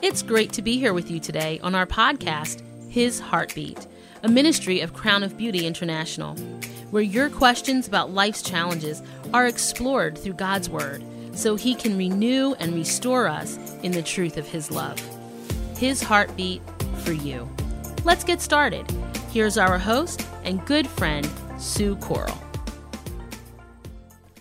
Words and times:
It's 0.00 0.22
great 0.22 0.52
to 0.52 0.62
be 0.62 0.78
here 0.78 0.92
with 0.94 1.10
you 1.10 1.18
today 1.18 1.58
on 1.60 1.74
our 1.74 1.84
podcast, 1.84 2.62
His 2.88 3.18
Heartbeat, 3.18 3.84
a 4.22 4.28
ministry 4.28 4.80
of 4.80 4.94
Crown 4.94 5.24
of 5.24 5.36
Beauty 5.36 5.66
International, 5.66 6.36
where 6.92 7.02
your 7.02 7.28
questions 7.28 7.88
about 7.88 8.12
life's 8.12 8.40
challenges 8.40 9.02
are 9.34 9.48
explored 9.48 10.16
through 10.16 10.34
God's 10.34 10.70
Word 10.70 11.02
so 11.32 11.56
He 11.56 11.74
can 11.74 11.98
renew 11.98 12.54
and 12.60 12.76
restore 12.76 13.26
us 13.26 13.58
in 13.82 13.90
the 13.90 14.00
truth 14.00 14.36
of 14.36 14.46
His 14.46 14.70
love. 14.70 15.00
His 15.76 16.00
Heartbeat 16.00 16.62
for 16.98 17.10
you. 17.12 17.48
Let's 18.04 18.22
get 18.22 18.40
started. 18.40 18.88
Here's 19.32 19.58
our 19.58 19.78
host 19.78 20.24
and 20.44 20.64
good 20.64 20.86
friend, 20.86 21.28
Sue 21.58 21.96
Corl. 21.96 22.40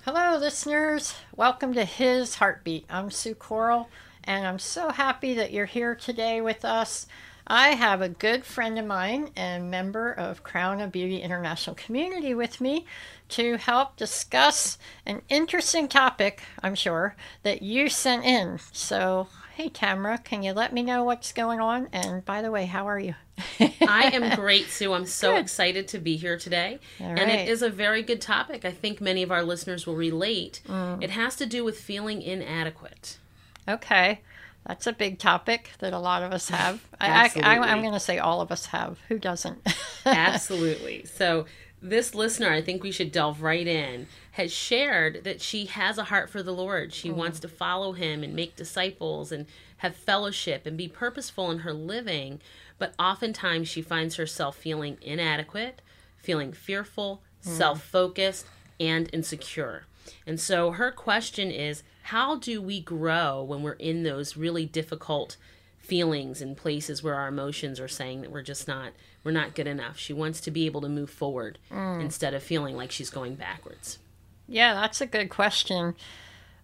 Hello, 0.05 0.37
listeners. 0.37 1.15
Welcome 1.35 1.73
to 1.73 1.83
His 1.83 2.35
Heartbeat. 2.35 2.85
I'm 2.91 3.09
Sue 3.09 3.33
Corl, 3.33 3.89
and 4.27 4.45
I'm 4.45 4.59
so 4.59 4.89
happy 4.91 5.33
that 5.35 5.51
you're 5.51 5.65
here 5.65 5.95
today 5.95 6.41
with 6.41 6.65
us. 6.65 7.07
I 7.47 7.69
have 7.69 8.01
a 8.01 8.09
good 8.09 8.43
friend 8.43 8.77
of 8.77 8.85
mine 8.85 9.31
and 9.37 9.71
member 9.71 10.11
of 10.11 10.43
Crown 10.43 10.81
of 10.81 10.91
Beauty 10.91 11.21
International 11.21 11.75
Community 11.77 12.33
with 12.33 12.59
me 12.59 12.85
to 13.29 13.55
help 13.55 13.95
discuss 13.95 14.77
an 15.05 15.21
interesting 15.29 15.87
topic, 15.87 16.43
I'm 16.61 16.75
sure, 16.75 17.15
that 17.43 17.61
you 17.61 17.87
sent 17.87 18.25
in. 18.25 18.59
So, 18.73 19.29
hey, 19.55 19.69
Tamara, 19.69 20.17
can 20.17 20.43
you 20.43 20.51
let 20.51 20.73
me 20.73 20.83
know 20.83 21.05
what's 21.05 21.31
going 21.31 21.61
on? 21.61 21.87
And 21.93 22.25
by 22.25 22.41
the 22.41 22.51
way, 22.51 22.65
how 22.65 22.85
are 22.85 22.99
you? 22.99 23.15
I 23.87 24.11
am 24.13 24.35
great, 24.35 24.65
Sue. 24.65 24.91
I'm 24.91 25.05
so 25.05 25.35
good. 25.35 25.39
excited 25.39 25.87
to 25.89 25.99
be 25.99 26.17
here 26.17 26.37
today. 26.37 26.79
And 26.99 27.31
it 27.31 27.47
is 27.47 27.61
a 27.61 27.69
very 27.69 28.03
good 28.03 28.19
topic. 28.19 28.65
I 28.65 28.71
think 28.71 28.99
many 28.99 29.23
of 29.23 29.31
our 29.31 29.43
listeners 29.43 29.87
will 29.87 29.95
relate. 29.95 30.61
Mm. 30.67 31.01
It 31.01 31.11
has 31.11 31.37
to 31.37 31.45
do 31.45 31.63
with 31.63 31.79
feeling 31.79 32.21
inadequate. 32.21 33.19
Okay. 33.67 34.21
That's 34.65 34.87
a 34.87 34.93
big 34.93 35.17
topic 35.17 35.71
that 35.79 35.93
a 35.93 35.99
lot 35.99 36.23
of 36.23 36.33
us 36.33 36.49
have. 36.49 36.85
I, 36.99 37.29
am 37.35 37.81
going 37.81 37.93
to 37.93 37.99
say 37.99 38.19
all 38.19 38.41
of 38.41 38.51
us 38.51 38.67
have. 38.67 38.99
Who 39.07 39.17
doesn't? 39.17 39.65
Absolutely. 40.05 41.05
So, 41.05 41.45
this 41.79 42.15
listener, 42.15 42.51
I 42.51 42.61
think 42.61 42.81
we 42.81 42.91
should 42.91 43.11
delve 43.11 43.43
right 43.43 43.67
in, 43.67 44.07
has 44.31 44.51
shared 44.51 45.23
that 45.25 45.41
she 45.41 45.67
has 45.67 45.99
a 45.99 46.05
heart 46.05 46.29
for 46.29 46.41
the 46.41 46.51
Lord. 46.51 46.91
She 46.91 47.09
mm. 47.09 47.13
wants 47.13 47.39
to 47.41 47.47
follow 47.47 47.93
him 47.93 48.23
and 48.23 48.35
make 48.35 48.55
disciples 48.55 49.31
and 49.31 49.45
have 49.77 49.95
fellowship 49.95 50.65
and 50.65 50.75
be 50.75 50.87
purposeful 50.87 51.51
in 51.51 51.59
her 51.59 51.73
living 51.73 52.41
but 52.79 52.93
oftentimes 52.99 53.67
she 53.67 53.81
finds 53.81 54.15
herself 54.15 54.55
feeling 54.55 54.97
inadequate, 55.01 55.81
feeling 56.17 56.53
fearful, 56.53 57.21
mm. 57.43 57.49
self 57.49 57.83
focused, 57.83 58.45
and 58.79 59.09
insecure. 59.13 59.85
And 60.25 60.39
so 60.39 60.71
her 60.71 60.91
question 60.91 61.51
is 61.51 61.83
how 62.07 62.35
do 62.35 62.61
we 62.61 62.79
grow 62.79 63.43
when 63.43 63.63
we're 63.63 63.73
in 63.73 64.03
those 64.03 64.37
really 64.37 64.65
difficult 64.65 65.37
feelings 65.77 66.41
and 66.41 66.57
places 66.57 67.01
where 67.01 67.15
our 67.15 67.27
emotions 67.27 67.79
are 67.79 67.87
saying 67.87 68.21
that 68.21 68.31
we're 68.31 68.41
just 68.41 68.67
not 68.67 68.91
we're 69.23 69.31
not 69.31 69.55
good 69.55 69.67
enough. 69.67 69.97
She 69.97 70.13
wants 70.13 70.39
to 70.41 70.51
be 70.51 70.65
able 70.65 70.81
to 70.81 70.89
move 70.89 71.09
forward 71.09 71.59
mm. 71.71 72.01
instead 72.01 72.33
of 72.33 72.41
feeling 72.41 72.75
like 72.75 72.91
she's 72.91 73.09
going 73.09 73.35
backwards. 73.35 73.99
Yeah, 74.47 74.73
that's 74.73 75.01
a 75.01 75.05
good 75.05 75.29
question 75.29 75.95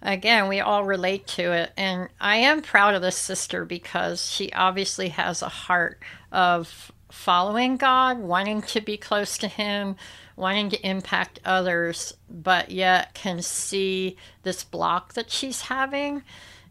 again, 0.03 0.47
we 0.47 0.59
all 0.59 0.83
relate 0.83 1.25
to 1.25 1.51
it. 1.51 1.71
And 1.77 2.09
I 2.19 2.37
am 2.37 2.61
proud 2.61 2.93
of 2.93 3.01
this 3.01 3.17
sister 3.17 3.65
because 3.65 4.29
she 4.29 4.51
obviously 4.53 5.09
has 5.09 5.41
a 5.41 5.49
heart 5.49 5.99
of 6.31 6.91
following 7.09 7.77
God, 7.77 8.19
wanting 8.19 8.61
to 8.63 8.81
be 8.81 8.97
close 8.97 9.37
to 9.39 9.47
Him, 9.47 9.95
wanting 10.35 10.69
to 10.69 10.87
impact 10.87 11.39
others, 11.45 12.15
but 12.29 12.71
yet 12.71 13.13
can 13.13 13.41
see 13.41 14.17
this 14.43 14.63
block 14.63 15.13
that 15.13 15.31
she's 15.31 15.61
having. 15.61 16.23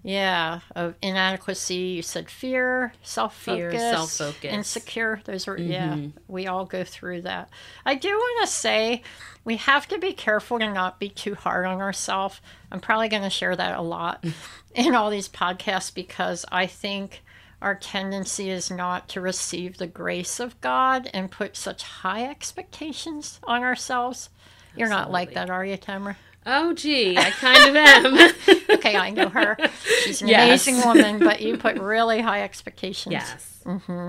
Yeah, 0.05 0.61
of 0.75 0.97
inadequacy. 1.01 1.75
You 1.75 2.03
said 2.03 2.29
fear, 2.29 2.93
self 3.03 3.37
focus, 3.37 3.81
self 3.81 4.13
focus, 4.13 4.53
insecure. 4.53 5.21
Those 5.25 5.47
are 5.47 5.57
mm-hmm. 5.57 5.71
yeah. 5.71 5.97
We 6.27 6.49
all 6.49 6.65
go 6.65 6.83
through 6.83 7.23
that. 7.23 7.51
I 7.87 7.95
do 7.95 8.09
want 8.09 8.49
to 8.49 8.53
say 8.53 9.03
we 9.45 9.57
have 9.59 9.87
to 9.89 9.99
be 9.99 10.13
careful 10.13 10.59
to 10.59 10.73
not 10.73 10.99
be 10.99 11.09
too 11.09 11.37
hard 11.37 11.67
on 11.67 11.81
ourselves. 11.81 12.41
I'm 12.73 12.81
probably 12.81 13.09
going 13.09 13.23
to 13.23 13.31
share 13.31 13.55
that 13.55 13.79
a 13.79 13.83
lot 13.83 14.25
in 14.75 14.97
all 14.97 15.09
these 15.09 15.29
podcasts 15.29 15.95
because 15.95 16.45
I 16.51 16.67
think 16.67 17.23
our 17.63 17.75
tendency 17.77 18.51
is 18.51 18.71
not 18.71 19.09
to 19.11 19.21
receive 19.21 19.79
the 19.79 19.87
grace 19.87 20.41
of 20.41 20.61
God 20.61 21.09
and 21.15 21.31
put 21.31 21.57
such 21.57 21.83
high 21.83 22.25
expectations 22.25 23.41
on 23.45 23.63
ourselves. 23.63 24.29
You're 24.77 24.89
not 24.89 25.11
like 25.11 25.35
that, 25.35 25.49
are 25.49 25.65
you, 25.65 25.77
Tamara? 25.77 26.17
Oh, 26.45 26.73
gee, 26.73 27.17
I 27.17 27.31
kind 27.31 27.71
of 27.71 27.77
am. 27.77 28.33
okay, 28.71 28.97
I 28.97 29.11
know 29.11 29.29
her. 29.29 29.57
She's 30.05 30.23
an 30.23 30.29
yes. 30.29 30.67
amazing 30.67 30.87
woman, 30.87 31.19
but 31.21 31.41
you 31.41 31.57
put 31.57 31.79
really 31.79 32.21
high 32.21 32.43
expectations. 32.43 33.13
Yes. 33.13 33.63
Mm-hmm. 33.65 34.09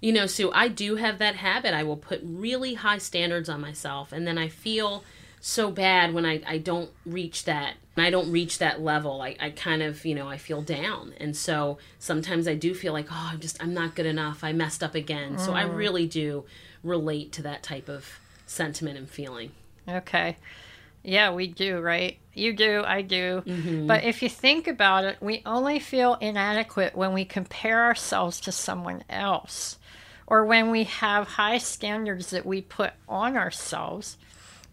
You 0.00 0.12
know, 0.12 0.26
Sue, 0.26 0.52
I 0.52 0.68
do 0.68 0.96
have 0.96 1.18
that 1.18 1.36
habit. 1.36 1.74
I 1.74 1.82
will 1.82 1.96
put 1.96 2.20
really 2.22 2.74
high 2.74 2.98
standards 2.98 3.48
on 3.48 3.60
myself, 3.60 4.12
and 4.12 4.26
then 4.26 4.38
I 4.38 4.48
feel 4.48 5.02
so 5.46 5.70
bad 5.70 6.14
when 6.14 6.24
I, 6.24 6.40
I 6.46 6.56
don't 6.56 6.90
reach 7.04 7.44
that. 7.44 7.74
I 7.98 8.08
don't 8.08 8.32
reach 8.32 8.60
that 8.60 8.80
level. 8.80 9.20
I, 9.20 9.36
I 9.38 9.50
kind 9.50 9.82
of, 9.82 10.02
you 10.06 10.14
know, 10.14 10.26
I 10.26 10.38
feel 10.38 10.62
down. 10.62 11.12
And 11.18 11.36
so 11.36 11.76
sometimes 11.98 12.48
I 12.48 12.54
do 12.54 12.74
feel 12.74 12.94
like, 12.94 13.08
oh, 13.10 13.28
I'm 13.30 13.40
just, 13.40 13.62
I'm 13.62 13.74
not 13.74 13.94
good 13.94 14.06
enough. 14.06 14.42
I 14.42 14.54
messed 14.54 14.82
up 14.82 14.94
again. 14.94 15.36
Mm. 15.36 15.40
So 15.40 15.52
I 15.52 15.64
mm. 15.64 15.76
really 15.76 16.06
do 16.06 16.44
relate 16.82 17.30
to 17.32 17.42
that 17.42 17.62
type 17.62 17.90
of 17.90 18.08
sentiment 18.46 18.96
and 18.96 19.06
feeling. 19.06 19.50
Okay. 19.86 20.38
Yeah, 21.02 21.34
we 21.34 21.46
do, 21.46 21.78
right? 21.78 22.16
You 22.32 22.54
do, 22.54 22.82
I 22.82 23.02
do. 23.02 23.42
Mm-hmm. 23.46 23.86
But 23.86 24.04
if 24.04 24.22
you 24.22 24.30
think 24.30 24.66
about 24.66 25.04
it, 25.04 25.18
we 25.20 25.42
only 25.44 25.78
feel 25.78 26.14
inadequate 26.22 26.96
when 26.96 27.12
we 27.12 27.26
compare 27.26 27.84
ourselves 27.84 28.40
to 28.40 28.50
someone 28.50 29.04
else 29.10 29.78
or 30.26 30.46
when 30.46 30.70
we 30.70 30.84
have 30.84 31.28
high 31.28 31.58
standards 31.58 32.30
that 32.30 32.46
we 32.46 32.62
put 32.62 32.94
on 33.06 33.36
ourselves. 33.36 34.16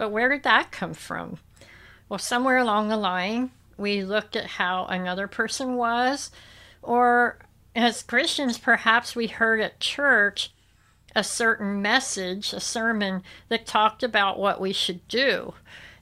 But 0.01 0.09
where 0.09 0.29
did 0.29 0.41
that 0.41 0.71
come 0.71 0.95
from? 0.95 1.37
Well, 2.09 2.17
somewhere 2.17 2.57
along 2.57 2.89
the 2.89 2.97
line, 2.97 3.51
we 3.77 4.03
looked 4.03 4.35
at 4.35 4.57
how 4.57 4.85
another 4.85 5.27
person 5.27 5.75
was, 5.75 6.31
or 6.81 7.37
as 7.75 8.01
Christians, 8.01 8.57
perhaps 8.57 9.15
we 9.15 9.27
heard 9.27 9.59
at 9.59 9.79
church 9.79 10.49
a 11.15 11.23
certain 11.23 11.83
message, 11.83 12.51
a 12.51 12.59
sermon 12.59 13.21
that 13.49 13.67
talked 13.67 14.01
about 14.01 14.39
what 14.39 14.59
we 14.59 14.73
should 14.73 15.07
do. 15.07 15.53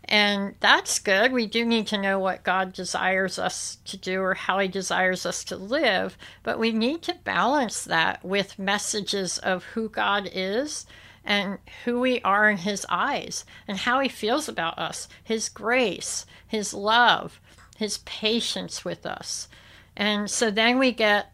And 0.05 0.55
that's 0.61 0.97
good. 0.97 1.33
We 1.33 1.45
do 1.45 1.65
need 1.65 1.87
to 1.87 2.01
know 2.01 2.19
what 2.19 2.45
God 2.45 2.71
desires 2.71 3.37
us 3.37 3.79
to 3.83 3.97
do 3.97 4.21
or 4.21 4.33
how 4.33 4.59
He 4.59 4.69
desires 4.69 5.25
us 5.25 5.43
to 5.43 5.57
live. 5.57 6.17
But 6.41 6.57
we 6.57 6.71
need 6.71 7.01
to 7.01 7.17
balance 7.25 7.83
that 7.83 8.23
with 8.23 8.57
messages 8.57 9.39
of 9.39 9.65
who 9.65 9.89
God 9.89 10.29
is 10.31 10.85
and 11.23 11.57
who 11.83 11.99
we 11.99 12.21
are 12.21 12.49
in 12.49 12.57
His 12.57 12.85
eyes 12.89 13.45
and 13.67 13.77
how 13.77 13.99
He 13.99 14.09
feels 14.09 14.47
about 14.47 14.77
us, 14.79 15.07
His 15.23 15.49
grace, 15.49 16.25
His 16.47 16.73
love, 16.73 17.39
His 17.77 17.99
patience 17.99 18.83
with 18.85 19.05
us. 19.05 19.47
And 19.95 20.29
so 20.29 20.49
then 20.51 20.79
we 20.79 20.91
get, 20.91 21.31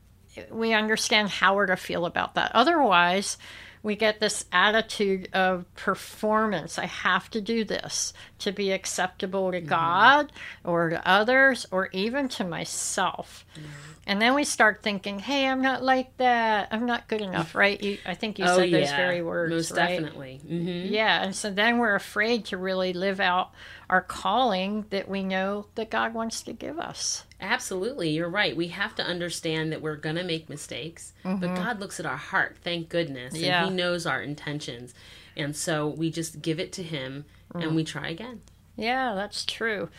we 0.50 0.74
understand 0.74 1.30
how 1.30 1.56
we're 1.56 1.68
to 1.68 1.78
feel 1.78 2.06
about 2.06 2.36
that. 2.36 2.52
Otherwise, 2.54 3.38
we 3.86 3.96
get 3.96 4.20
this 4.20 4.46
attitude 4.52 5.30
of 5.32 5.64
performance. 5.76 6.80
I 6.80 6.88
have 6.88 7.30
to 7.30 7.40
do 7.40 7.64
this 7.64 8.14
to 8.40 8.52
be 8.52 8.72
acceptable 8.72 9.52
to 9.52 9.60
mm-hmm. 9.60 9.70
God 9.70 10.32
or 10.64 10.90
to 10.90 11.08
others 11.08 11.68
or 11.70 11.90
even 11.92 12.28
to 12.30 12.44
myself. 12.44 13.46
Mm-hmm. 13.54 13.92
And 14.08 14.22
then 14.22 14.34
we 14.34 14.44
start 14.44 14.82
thinking, 14.82 15.20
hey, 15.20 15.48
I'm 15.48 15.62
not 15.62 15.84
like 15.84 16.18
that. 16.18 16.70
I'm 16.72 16.88
not 16.88 17.08
good 17.08 17.22
enough, 17.22 17.54
right? 17.54 17.82
You, 17.82 18.00
I 18.08 18.16
think 18.16 18.40
you 18.40 18.46
oh, 18.46 18.58
said 18.58 18.72
yeah. 18.72 18.80
those 18.80 18.92
very 18.92 19.22
words. 19.22 19.52
Most 19.52 19.72
right? 19.72 19.90
definitely. 19.90 20.42
Mm-hmm. 20.44 20.92
Yeah. 20.92 21.24
And 21.24 21.36
so 21.36 21.52
then 21.52 21.78
we're 21.78 21.96
afraid 21.96 22.46
to 22.46 22.58
really 22.58 22.92
live 22.92 23.20
out 23.20 23.52
our 23.88 24.02
calling 24.02 24.86
that 24.90 25.08
we 25.08 25.24
know 25.24 25.68
that 25.76 25.92
God 25.92 26.16
wants 26.16 26.42
to 26.44 26.54
give 26.54 26.80
us. 26.80 27.24
Absolutely, 27.42 28.10
you're 28.10 28.30
right. 28.30 28.56
We 28.56 28.70
have 28.70 28.96
to 28.96 29.04
understand 29.04 29.72
that 29.72 29.82
we're 29.82 29.98
going 29.98 30.16
to 30.16 30.24
make 30.24 30.50
mistakes, 30.50 31.14
mm-hmm. 31.24 31.40
but 31.40 31.56
God 31.56 31.80
looks 31.80 32.00
at 32.00 32.06
our 32.06 32.18
heart, 32.18 32.58
thank 32.64 32.90
goodness, 32.90 33.36
yeah. 33.36 33.64
and 33.64 33.72
He 33.72 33.76
knows 33.76 34.06
our 34.06 34.22
intentions. 34.22 34.94
And 35.36 35.56
so 35.56 35.88
we 35.88 36.10
just 36.10 36.42
give 36.42 36.60
it 36.60 36.72
to 36.74 36.84
Him 36.84 37.26
mm. 37.54 37.62
and 37.62 37.76
we 37.76 37.84
try 37.84 38.08
again. 38.08 38.42
Yeah, 38.78 39.16
that's 39.16 39.46
true. 39.46 39.90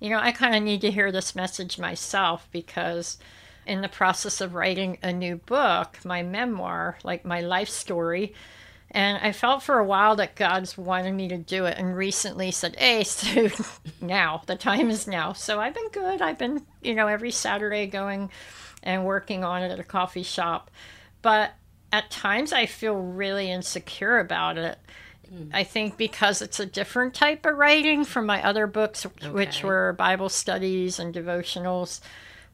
You 0.00 0.10
know, 0.10 0.18
I 0.18 0.32
kind 0.32 0.54
of 0.54 0.62
need 0.62 0.80
to 0.82 0.90
hear 0.90 1.10
this 1.10 1.34
message 1.34 1.78
myself 1.78 2.48
because 2.52 3.18
in 3.66 3.80
the 3.80 3.88
process 3.88 4.40
of 4.40 4.54
writing 4.54 4.98
a 5.02 5.12
new 5.12 5.36
book, 5.36 5.98
my 6.04 6.22
memoir, 6.22 6.98
like 7.02 7.24
my 7.24 7.40
life 7.40 7.68
story, 7.68 8.34
and 8.94 9.18
I 9.20 9.32
felt 9.32 9.64
for 9.64 9.80
a 9.80 9.84
while 9.84 10.14
that 10.16 10.36
God's 10.36 10.78
wanted 10.78 11.14
me 11.14 11.26
to 11.28 11.36
do 11.36 11.64
it 11.64 11.76
and 11.76 11.96
recently 11.96 12.52
said, 12.52 12.76
Hey, 12.78 13.02
so 13.04 13.48
now, 14.00 14.42
the 14.46 14.54
time 14.54 14.88
is 14.88 15.08
now. 15.08 15.32
So 15.32 15.58
I've 15.60 15.74
been 15.74 15.88
good. 15.90 16.22
I've 16.22 16.38
been, 16.38 16.64
you 16.80 16.94
know, 16.94 17.08
every 17.08 17.32
Saturday 17.32 17.88
going 17.88 18.30
and 18.84 19.04
working 19.04 19.42
on 19.42 19.62
it 19.62 19.72
at 19.72 19.80
a 19.80 19.84
coffee 19.84 20.22
shop. 20.22 20.70
But 21.22 21.54
at 21.92 22.08
times 22.10 22.52
I 22.52 22.66
feel 22.66 22.94
really 22.94 23.50
insecure 23.50 24.18
about 24.18 24.58
it. 24.58 24.78
Mm. 25.32 25.50
I 25.52 25.64
think 25.64 25.96
because 25.96 26.40
it's 26.40 26.60
a 26.60 26.66
different 26.66 27.14
type 27.14 27.44
of 27.46 27.56
writing 27.56 28.04
from 28.04 28.26
my 28.26 28.44
other 28.46 28.68
books, 28.68 29.04
okay. 29.04 29.28
which 29.28 29.64
were 29.64 29.92
Bible 29.94 30.28
studies 30.28 31.00
and 31.00 31.12
devotionals. 31.12 32.00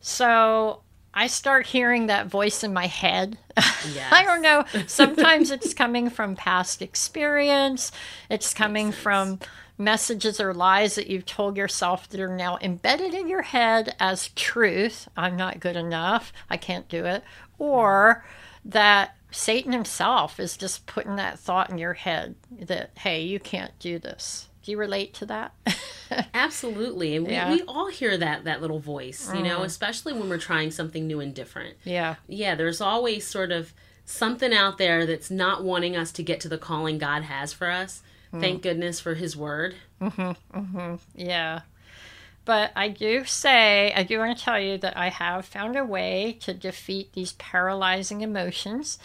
So 0.00 0.82
I 1.12 1.26
start 1.26 1.66
hearing 1.66 2.06
that 2.06 2.28
voice 2.28 2.62
in 2.62 2.72
my 2.72 2.86
head. 2.86 3.38
Yes. 3.56 4.08
I 4.12 4.24
don't 4.24 4.42
know. 4.42 4.64
Sometimes 4.86 5.50
it's 5.50 5.74
coming 5.74 6.10
from 6.10 6.36
past 6.36 6.82
experience, 6.82 7.92
it's 8.28 8.54
coming 8.54 8.92
from 8.92 9.40
messages 9.80 10.38
or 10.38 10.52
lies 10.52 10.94
that 10.94 11.08
you've 11.08 11.26
told 11.26 11.56
yourself 11.56 12.08
that 12.10 12.20
are 12.20 12.36
now 12.36 12.58
embedded 12.60 13.14
in 13.14 13.28
your 13.28 13.42
head 13.42 13.96
as 13.98 14.28
truth. 14.28 15.08
I'm 15.16 15.36
not 15.36 15.58
good 15.58 15.74
enough. 15.74 16.32
I 16.50 16.58
can't 16.58 16.88
do 16.88 17.06
it. 17.06 17.24
Or 17.58 18.24
that 18.64 19.16
Satan 19.30 19.72
himself 19.72 20.38
is 20.38 20.56
just 20.56 20.86
putting 20.86 21.16
that 21.16 21.38
thought 21.38 21.70
in 21.70 21.78
your 21.78 21.94
head 21.94 22.34
that, 22.60 22.90
hey, 22.98 23.22
you 23.22 23.40
can't 23.40 23.76
do 23.78 23.98
this. 23.98 24.49
You 24.70 24.78
relate 24.78 25.12
to 25.14 25.26
that? 25.26 25.54
Absolutely. 26.34 27.16
And 27.16 27.26
we, 27.26 27.32
Yeah. 27.32 27.52
we 27.52 27.62
all 27.62 27.88
hear 27.88 28.16
that 28.16 28.44
that 28.44 28.60
little 28.60 28.78
voice, 28.78 29.30
you 29.34 29.42
know, 29.42 29.60
mm. 29.60 29.64
especially 29.64 30.12
when 30.12 30.28
we're 30.28 30.38
trying 30.38 30.70
something 30.70 31.06
new 31.06 31.20
and 31.20 31.34
different. 31.34 31.76
yeah. 31.84 32.16
Yeah, 32.26 32.54
there's 32.54 32.80
always 32.80 33.26
sort 33.26 33.52
of 33.52 33.72
something 34.04 34.52
out 34.52 34.78
there 34.78 35.06
that's 35.06 35.30
not 35.30 35.62
wanting 35.62 35.96
us 35.96 36.10
to 36.12 36.22
get 36.22 36.40
to 36.40 36.48
the 36.48 36.58
calling 36.58 36.98
God 36.98 37.22
has 37.24 37.52
for 37.52 37.70
us. 37.70 38.02
Mm. 38.32 38.40
Thank 38.40 38.62
goodness 38.62 39.00
for 39.00 39.14
his 39.14 39.36
word. 39.36 39.74
Mm-hmm, 40.00 40.58
mm-hmm, 40.58 40.94
yeah. 41.14 41.60
But 42.44 42.72
I 42.74 42.88
do 42.88 43.24
say, 43.24 43.92
I 43.94 44.02
do 44.02 44.18
want 44.18 44.36
to 44.36 44.44
tell 44.44 44.58
you 44.58 44.78
that 44.78 44.96
I 44.96 45.10
have 45.10 45.44
found 45.44 45.76
a 45.76 45.84
way 45.84 46.38
to 46.40 46.54
defeat 46.54 47.12
these 47.12 47.32
paralyzing 47.34 48.22
emotions. 48.22 48.98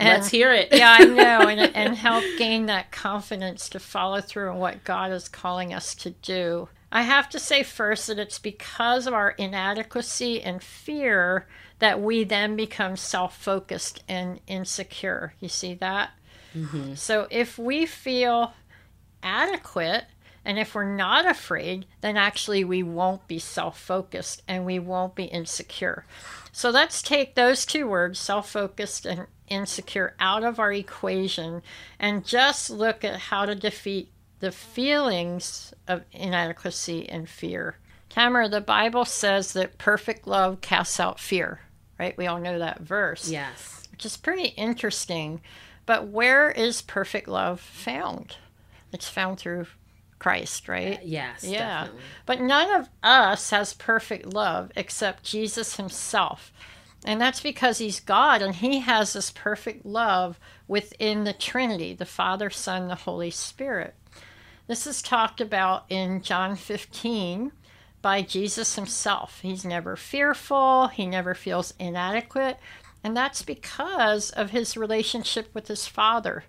Let's 0.04 0.28
hear 0.28 0.52
it. 0.52 0.68
yeah, 0.72 0.96
I 0.98 1.04
know, 1.04 1.48
and, 1.48 1.60
and 1.74 1.96
help 1.96 2.24
gain 2.38 2.66
that 2.66 2.90
confidence 2.90 3.68
to 3.70 3.78
follow 3.78 4.20
through 4.20 4.50
on 4.50 4.58
what 4.58 4.84
God 4.84 5.12
is 5.12 5.28
calling 5.28 5.74
us 5.74 5.94
to 5.96 6.10
do. 6.10 6.68
I 6.92 7.02
have 7.02 7.28
to 7.30 7.38
say 7.38 7.62
first 7.62 8.06
that 8.08 8.18
it's 8.18 8.38
because 8.38 9.06
of 9.06 9.14
our 9.14 9.30
inadequacy 9.30 10.42
and 10.42 10.62
fear 10.62 11.46
that 11.78 12.00
we 12.00 12.24
then 12.24 12.56
become 12.56 12.96
self 12.96 13.36
focused 13.36 14.02
and 14.08 14.40
insecure. 14.46 15.34
You 15.40 15.48
see 15.48 15.74
that? 15.74 16.10
Mm-hmm. 16.56 16.94
So 16.94 17.28
if 17.30 17.58
we 17.58 17.86
feel 17.86 18.54
adequate 19.22 20.06
and 20.44 20.58
if 20.58 20.74
we're 20.74 20.94
not 20.96 21.26
afraid, 21.26 21.86
then 22.00 22.16
actually 22.16 22.64
we 22.64 22.82
won't 22.82 23.26
be 23.28 23.38
self 23.38 23.78
focused 23.78 24.42
and 24.48 24.64
we 24.64 24.78
won't 24.78 25.14
be 25.14 25.24
insecure. 25.24 26.04
So 26.52 26.70
let's 26.70 27.02
take 27.02 27.34
those 27.34 27.64
two 27.66 27.86
words, 27.86 28.18
self 28.18 28.50
focused 28.50 29.06
and 29.06 29.26
insecure, 29.48 30.14
out 30.18 30.42
of 30.44 30.58
our 30.58 30.72
equation 30.72 31.62
and 31.98 32.24
just 32.24 32.70
look 32.70 33.04
at 33.04 33.20
how 33.20 33.44
to 33.46 33.54
defeat 33.54 34.10
the 34.40 34.50
feelings 34.52 35.74
of 35.86 36.02
inadequacy 36.12 37.08
and 37.08 37.28
fear. 37.28 37.76
Tamara, 38.08 38.48
the 38.48 38.60
Bible 38.60 39.04
says 39.04 39.52
that 39.52 39.78
perfect 39.78 40.26
love 40.26 40.60
casts 40.60 40.98
out 40.98 41.20
fear, 41.20 41.60
right? 41.98 42.16
We 42.16 42.26
all 42.26 42.40
know 42.40 42.58
that 42.58 42.80
verse 42.80 43.28
Yes. 43.28 43.86
which 43.92 44.04
is 44.06 44.16
pretty 44.16 44.48
interesting. 44.56 45.40
But 45.86 46.08
where 46.08 46.50
is 46.50 46.82
perfect 46.82 47.28
love 47.28 47.60
found? 47.60 48.36
It's 48.92 49.08
found 49.08 49.38
through 49.38 49.66
Christ, 50.20 50.68
right? 50.68 50.98
Uh, 50.98 51.02
yes. 51.02 51.42
Yeah. 51.42 51.80
Definitely. 51.80 52.02
But 52.26 52.40
none 52.40 52.80
of 52.80 52.88
us 53.02 53.50
has 53.50 53.74
perfect 53.74 54.26
love 54.26 54.70
except 54.76 55.24
Jesus 55.24 55.76
himself. 55.76 56.52
And 57.04 57.20
that's 57.20 57.40
because 57.40 57.78
he's 57.78 57.98
God 57.98 58.42
and 58.42 58.54
he 58.54 58.80
has 58.80 59.14
this 59.14 59.32
perfect 59.32 59.84
love 59.84 60.38
within 60.68 61.24
the 61.24 61.32
Trinity 61.32 61.94
the 61.94 62.06
Father, 62.06 62.50
Son, 62.50 62.86
the 62.86 62.94
Holy 62.94 63.30
Spirit. 63.30 63.94
This 64.68 64.86
is 64.86 65.02
talked 65.02 65.40
about 65.40 65.84
in 65.88 66.22
John 66.22 66.54
15 66.54 67.50
by 68.02 68.22
Jesus 68.22 68.76
himself. 68.76 69.40
He's 69.40 69.64
never 69.64 69.96
fearful, 69.96 70.88
he 70.88 71.06
never 71.06 71.34
feels 71.34 71.74
inadequate, 71.78 72.58
and 73.02 73.16
that's 73.16 73.42
because 73.42 74.30
of 74.30 74.50
his 74.50 74.76
relationship 74.76 75.50
with 75.54 75.68
his 75.68 75.86
Father. 75.86 76.44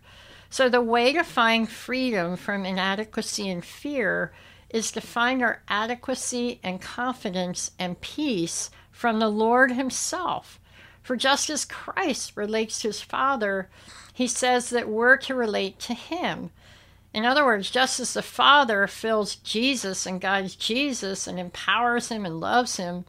So, 0.52 0.68
the 0.68 0.82
way 0.82 1.14
to 1.14 1.24
find 1.24 1.70
freedom 1.70 2.36
from 2.36 2.66
inadequacy 2.66 3.50
and 3.50 3.64
fear 3.64 4.34
is 4.70 4.92
to 4.92 5.00
find 5.00 5.42
our 5.42 5.64
adequacy 5.70 6.60
and 6.62 6.82
confidence 6.82 7.72
and 7.80 8.02
peace 8.02 8.70
from 8.92 9.20
the 9.20 9.30
Lord 9.30 9.72
Himself. 9.72 10.60
For 11.02 11.16
just 11.16 11.50
as 11.50 11.64
Christ 11.64 12.34
relates 12.36 12.82
to 12.82 12.90
His 12.90 13.00
Father, 13.00 13.70
He 14.14 14.28
says 14.28 14.70
that 14.72 14.90
we're 14.90 15.16
to 15.18 15.36
relate 15.36 15.80
to 15.80 15.94
Him. 15.94 16.52
In 17.14 17.24
other 17.24 17.46
words, 17.46 17.72
just 17.72 18.02
as 18.02 18.14
the 18.14 18.22
Father 18.22 18.88
fills 18.88 19.38
Jesus 19.38 20.06
and 20.06 20.20
guides 20.20 20.56
Jesus 20.56 21.28
and 21.28 21.40
empowers 21.40 22.10
him 22.10 22.26
and 22.26 22.42
loves 22.42 22.76
him, 22.76 23.06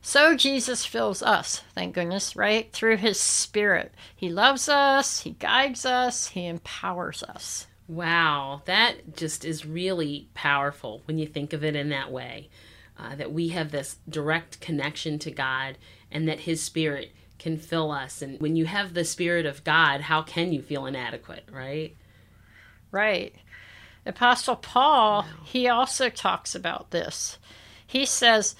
so 0.00 0.36
Jesus 0.36 0.86
fills 0.86 1.22
us, 1.22 1.62
thank 1.74 1.94
goodness, 1.94 2.36
right? 2.36 2.72
Through 2.72 2.98
his 2.98 3.20
Spirit. 3.20 3.92
He 4.14 4.28
loves 4.28 4.68
us, 4.68 5.20
he 5.20 5.30
guides 5.30 5.84
us, 5.84 6.28
he 6.28 6.46
empowers 6.46 7.22
us. 7.22 7.66
Wow, 7.88 8.62
that 8.66 9.16
just 9.16 9.44
is 9.44 9.64
really 9.64 10.28
powerful 10.34 11.02
when 11.06 11.18
you 11.18 11.26
think 11.26 11.52
of 11.52 11.64
it 11.64 11.74
in 11.74 11.88
that 11.88 12.12
way. 12.12 12.50
Uh, 12.98 13.14
that 13.14 13.32
we 13.32 13.48
have 13.48 13.70
this 13.70 13.96
direct 14.08 14.60
connection 14.60 15.20
to 15.20 15.30
God 15.30 15.78
and 16.10 16.28
that 16.28 16.40
His 16.40 16.60
Spirit 16.60 17.12
can 17.38 17.56
fill 17.56 17.92
us. 17.92 18.20
And 18.20 18.40
when 18.40 18.56
you 18.56 18.66
have 18.66 18.92
the 18.92 19.04
Spirit 19.04 19.46
of 19.46 19.62
God, 19.62 20.02
how 20.02 20.22
can 20.22 20.52
you 20.52 20.60
feel 20.60 20.84
inadequate, 20.84 21.48
right? 21.52 21.94
Right. 22.90 23.34
Apostle 24.04 24.56
Paul, 24.56 25.26
he 25.44 25.68
also 25.68 26.08
talks 26.08 26.54
about 26.54 26.90
this. 26.90 27.38
He 27.86 28.04
says, 28.04 28.56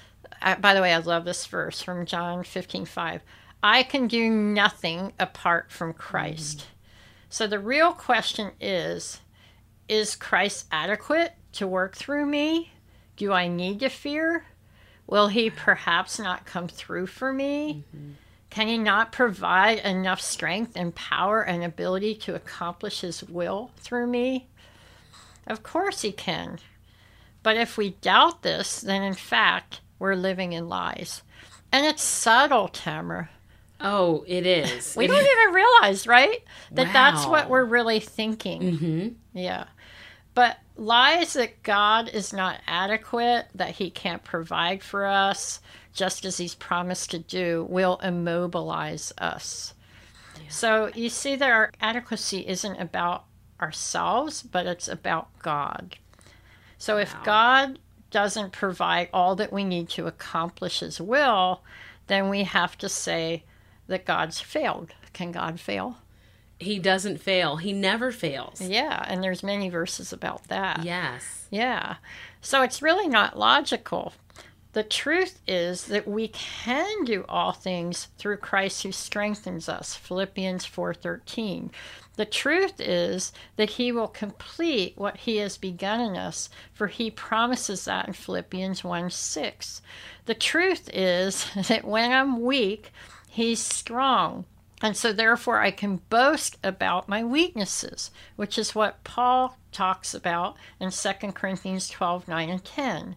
by 0.59 0.73
the 0.73 0.81
way, 0.81 0.93
I 0.93 0.97
love 0.97 1.25
this 1.25 1.45
verse 1.45 1.81
from 1.81 2.05
John 2.05 2.43
15 2.43 2.85
5. 2.85 3.21
I 3.61 3.83
can 3.83 4.07
do 4.07 4.29
nothing 4.29 5.13
apart 5.19 5.71
from 5.71 5.93
Christ. 5.93 6.59
Mm. 6.59 6.63
So 7.29 7.47
the 7.47 7.59
real 7.59 7.93
question 7.93 8.51
is 8.59 9.19
Is 9.87 10.15
Christ 10.15 10.65
adequate 10.71 11.33
to 11.53 11.67
work 11.67 11.95
through 11.95 12.25
me? 12.25 12.71
Do 13.17 13.33
I 13.33 13.47
need 13.47 13.79
to 13.81 13.89
fear? 13.89 14.45
Will 15.07 15.27
he 15.27 15.49
perhaps 15.49 16.19
not 16.19 16.45
come 16.45 16.67
through 16.67 17.07
for 17.07 17.33
me? 17.33 17.83
Mm-hmm. 17.95 18.11
Can 18.49 18.67
he 18.67 18.77
not 18.77 19.11
provide 19.11 19.79
enough 19.79 20.21
strength 20.21 20.73
and 20.75 20.95
power 20.95 21.41
and 21.41 21.63
ability 21.63 22.15
to 22.15 22.35
accomplish 22.35 23.01
his 23.01 23.23
will 23.23 23.71
through 23.77 24.07
me? 24.07 24.47
Of 25.45 25.63
course 25.63 26.01
he 26.01 26.11
can. 26.11 26.59
But 27.43 27.57
if 27.57 27.77
we 27.77 27.91
doubt 28.01 28.41
this, 28.41 28.81
then 28.81 29.01
in 29.01 29.13
fact, 29.13 29.81
we're 29.99 30.15
living 30.15 30.53
in 30.53 30.67
lies. 30.69 31.21
And 31.71 31.85
it's 31.85 32.01
subtle, 32.01 32.67
Tamara. 32.67 33.29
Oh, 33.81 34.25
it 34.27 34.45
is. 34.45 34.95
We 34.97 35.07
don't 35.07 35.27
even 35.39 35.53
realize, 35.53 36.07
right? 36.07 36.43
That 36.71 36.91
that's 36.93 37.25
what 37.27 37.49
we're 37.49 37.65
really 37.65 37.99
thinking. 37.99 38.77
hmm 38.77 39.07
Yeah. 39.37 39.65
But 40.33 40.57
lies 40.75 41.33
that 41.33 41.63
God 41.63 42.09
is 42.09 42.33
not 42.33 42.59
adequate, 42.67 43.47
that 43.55 43.75
he 43.75 43.89
can't 43.89 44.23
provide 44.23 44.83
for 44.83 45.05
us, 45.05 45.59
just 45.93 46.23
as 46.25 46.37
he's 46.37 46.55
promised 46.55 47.11
to 47.11 47.19
do, 47.19 47.65
will 47.69 47.97
immobilize 48.03 49.11
us. 49.17 49.73
So 50.47 50.89
you 50.95 51.09
see 51.09 51.35
that 51.35 51.49
our 51.51 51.71
adequacy 51.81 52.47
isn't 52.47 52.77
about 52.79 53.25
ourselves, 53.61 54.41
but 54.41 54.65
it's 54.65 54.87
about 54.87 55.27
God. 55.39 55.97
So 56.77 56.97
if 56.97 57.13
God 57.23 57.79
doesn't 58.11 58.51
provide 58.51 59.09
all 59.13 59.35
that 59.35 59.53
we 59.53 59.63
need 59.63 59.89
to 59.89 60.07
accomplish 60.07 60.79
his 60.79 60.99
will, 60.99 61.61
then 62.07 62.29
we 62.29 62.43
have 62.43 62.77
to 62.79 62.89
say 62.89 63.43
that 63.87 64.05
God's 64.05 64.39
failed. 64.39 64.93
Can 65.13 65.31
God 65.31 65.59
fail? 65.59 65.97
He 66.59 66.77
doesn't 66.77 67.21
fail. 67.21 67.57
He 67.57 67.71
never 67.71 68.11
fails. 68.11 68.61
Yeah, 68.61 69.03
and 69.07 69.23
there's 69.23 69.43
many 69.43 69.69
verses 69.69 70.11
about 70.11 70.47
that. 70.49 70.83
Yes. 70.83 71.47
Yeah. 71.49 71.95
So 72.41 72.61
it's 72.61 72.81
really 72.81 73.07
not 73.07 73.37
logical. 73.37 74.13
The 74.73 74.83
truth 74.83 75.39
is 75.47 75.85
that 75.85 76.07
we 76.07 76.27
can 76.27 77.03
do 77.03 77.25
all 77.27 77.53
things 77.53 78.09
through 78.19 78.37
Christ 78.37 78.83
who 78.83 78.91
strengthens 78.91 79.67
us. 79.67 79.95
Philippians 79.95 80.63
4:13. 80.63 81.71
The 82.17 82.25
truth 82.25 82.79
is 82.79 83.33
that 83.55 83.71
he 83.71 83.91
will 83.91 84.07
complete 84.07 84.95
what 84.95 85.17
he 85.17 85.37
has 85.37 85.57
begun 85.57 85.99
in 85.99 86.15
us, 86.15 86.49
for 86.71 86.85
he 86.85 87.09
promises 87.09 87.85
that 87.85 88.07
in 88.07 88.13
Philippians 88.13 88.83
1:6. 88.83 89.81
The 90.25 90.35
truth 90.35 90.87
is 90.93 91.47
that 91.67 91.83
when 91.83 92.11
I'm 92.11 92.41
weak, 92.41 92.91
he's 93.27 93.59
strong. 93.59 94.45
And 94.83 94.95
so, 94.95 95.11
therefore, 95.11 95.59
I 95.59 95.71
can 95.71 95.97
boast 96.09 96.57
about 96.63 97.09
my 97.09 97.23
weaknesses, 97.23 98.11
which 98.35 98.59
is 98.59 98.75
what 98.75 99.03
Paul 99.03 99.57
talks 99.71 100.13
about 100.13 100.55
in 100.79 100.91
2 100.91 101.31
Corinthians 101.33 101.89
12 101.89 102.27
9 102.27 102.49
and 102.49 102.63
10. 102.63 103.15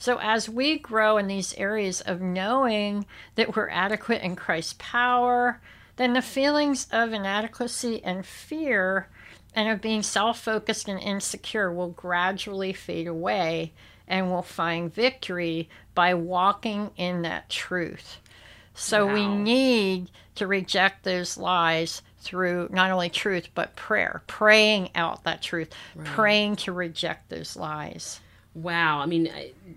So, 0.00 0.18
as 0.18 0.48
we 0.48 0.78
grow 0.78 1.18
in 1.18 1.26
these 1.26 1.52
areas 1.58 2.00
of 2.00 2.22
knowing 2.22 3.04
that 3.34 3.54
we're 3.54 3.68
adequate 3.68 4.22
in 4.22 4.34
Christ's 4.34 4.74
power, 4.78 5.60
then 5.96 6.14
the 6.14 6.22
feelings 6.22 6.88
of 6.90 7.12
inadequacy 7.12 8.02
and 8.02 8.24
fear 8.24 9.08
and 9.54 9.68
of 9.68 9.82
being 9.82 10.02
self 10.02 10.40
focused 10.40 10.88
and 10.88 10.98
insecure 10.98 11.70
will 11.70 11.90
gradually 11.90 12.72
fade 12.72 13.06
away 13.08 13.74
and 14.08 14.30
we'll 14.30 14.40
find 14.40 14.92
victory 14.92 15.68
by 15.94 16.14
walking 16.14 16.92
in 16.96 17.20
that 17.22 17.50
truth. 17.50 18.20
So 18.72 19.06
we 19.06 19.28
need 19.28 20.10
to 20.36 20.46
reject 20.46 21.04
those 21.04 21.36
lies 21.36 22.00
through 22.20 22.70
not 22.72 22.90
only 22.90 23.10
truth, 23.10 23.48
but 23.54 23.76
prayer, 23.76 24.22
praying 24.26 24.88
out 24.94 25.24
that 25.24 25.42
truth, 25.42 25.68
praying 26.04 26.56
to 26.56 26.72
reject 26.72 27.28
those 27.28 27.54
lies. 27.54 28.20
Wow, 28.52 28.98
I 28.98 29.06
mean, 29.06 29.30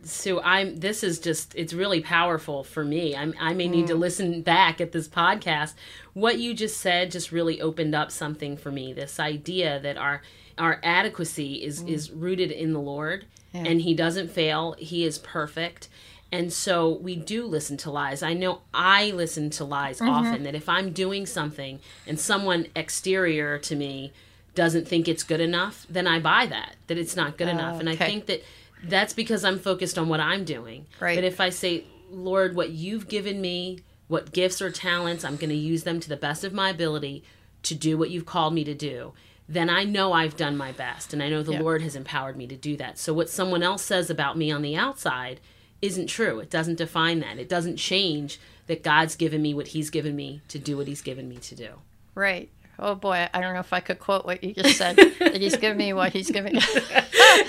so 0.03 0.42
I'm. 0.42 0.80
This 0.80 1.03
is 1.03 1.20
just. 1.20 1.53
It's 1.56 1.74
really 1.74 2.01
powerful 2.01 2.63
for 2.63 2.84
me. 2.84 3.15
I'm, 3.15 3.36
I 3.39 3.53
may 3.53 3.68
need 3.68 3.86
to 3.88 3.94
mm. 3.94 4.00
listen 4.00 4.42
back 4.42 4.82
at 4.82 4.92
this 4.92 5.08
podcast. 5.08 5.75
What 6.13 6.39
you 6.39 6.56
just 6.56 6.82
said 6.82 7.12
just 7.12 7.32
really 7.32 7.62
opened 7.62 7.94
up 7.94 8.12
something 8.12 8.58
for 8.58 8.72
me. 8.72 8.92
This 8.92 9.20
idea 9.20 9.80
that 9.80 9.98
our 9.98 10.24
our 10.58 10.80
adequacy 10.82 11.63
is 11.63 11.84
mm. 11.84 11.89
is 11.89 12.10
rooted 12.10 12.50
in 12.50 12.74
the 12.74 12.80
Lord, 12.80 13.25
and 13.53 13.82
He 13.82 13.94
doesn't 13.94 14.32
fail. 14.32 14.75
He 14.80 15.06
is 15.06 15.20
perfect. 15.20 15.88
And 16.32 16.51
so 16.51 16.89
we 16.89 17.15
do 17.15 17.46
listen 17.46 17.77
to 17.77 17.92
lies. 17.92 18.24
I 18.24 18.34
know 18.34 18.62
I 18.74 19.12
listen 19.12 19.51
to 19.51 19.63
lies 19.63 20.00
mm-hmm. 20.00 20.10
often 20.10 20.44
that 20.44 20.56
if 20.56 20.68
I'm 20.68 20.92
doing 20.92 21.27
something 21.27 21.80
and 22.08 22.20
someone 22.20 22.65
exterior 22.75 23.60
to 23.60 23.75
me 23.75 24.13
doesn't 24.56 24.88
think 24.88 25.08
it's 25.08 25.22
good 25.22 25.42
enough, 25.42 25.86
then 25.88 26.08
I 26.08 26.20
buy 26.20 26.48
that, 26.48 26.75
that 26.88 26.98
it's 26.98 27.15
not 27.15 27.38
good 27.38 27.50
enough. 27.50 27.75
Oh, 27.75 27.80
and 27.82 27.88
I 27.89 27.96
think 27.96 28.25
that 28.25 28.44
that's 28.84 29.13
because 29.13 29.44
I'm 29.44 29.60
focused 29.60 29.98
on 29.98 30.10
what 30.10 30.20
I'm 30.20 30.44
doing. 30.44 30.86
Right. 31.00 31.16
But 31.16 31.24
if 31.24 31.40
I 31.40 31.50
say, 31.50 31.86
Lord, 32.12 32.56
what 32.56 32.72
you've 32.72 33.08
given 33.08 33.42
me, 33.42 33.80
what 34.08 34.34
gifts 34.34 34.62
or 34.62 34.72
talents, 34.72 35.24
I'm 35.24 35.38
going 35.38 35.50
to 35.50 35.56
use 35.56 35.84
them 35.84 36.00
to 36.00 36.10
the 36.10 36.18
best 36.18 36.44
of 36.44 36.54
my 36.54 36.70
ability 36.70 37.24
to 37.63 37.75
do 37.75 37.98
what 37.98 38.10
you've 38.10 38.25
called 38.25 38.54
me 38.54 38.63
to 38.66 38.74
do, 38.74 39.13
then 39.48 39.70
I 39.70 39.84
know 39.84 40.13
I've 40.13 40.38
done 40.38 40.58
my 40.58 40.72
best. 40.72 41.13
And 41.13 41.24
I 41.24 41.30
know 41.30 41.44
the. 41.44 41.60
Lord 41.60 41.82
has 41.82 41.96
empowered 41.96 42.36
me 42.36 42.48
to 42.48 42.56
do 42.56 42.75
that. 42.78 43.00
So 43.00 43.13
what 43.13 43.30
someone 43.30 43.63
else 43.63 43.84
says 43.84 44.10
about 44.10 44.38
me 44.38 44.52
on 44.52 44.62
the 44.62 44.75
outside 44.75 45.40
isn't 45.82 46.08
true. 46.08 46.40
It 46.40 46.50
doesn't 46.50 46.78
define 46.78 47.20
that. 47.20 47.38
It 47.38 47.50
doesn't 47.50 47.78
change 47.78 48.40
that 48.68 48.84
God's 48.84 49.16
given 49.16 49.42
me 49.42 49.54
what 49.54 49.70
he's 49.70 49.90
given 49.90 50.16
me 50.16 50.42
to 50.48 50.60
do 50.60 50.78
what 50.78 50.88
he's 50.88 51.02
given 51.02 51.28
me 51.28 51.38
to 51.38 51.56
do. 51.56 51.70
Right. 52.16 52.50
Oh 52.80 52.96
boy, 52.96 53.27
I 53.34 53.39
don't 53.42 53.53
know 53.53 53.60
if 53.60 53.72
I 53.74 53.80
could 53.80 54.00
quote 54.00 54.25
what 54.25 54.44
you 54.44 54.53
just 54.53 54.77
said. 54.77 54.98
he's 55.36 55.56
giving 55.58 55.77
me 55.77 55.94
what 55.94 56.12
he's 56.13 56.32
giving. 56.32 56.56